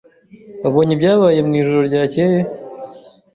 Wabonye 0.63 0.91
ibyabaye 0.93 1.39
mwijoro 1.47 1.79
ryakeye? 1.89 2.39